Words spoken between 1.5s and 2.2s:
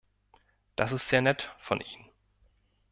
von Ihnen.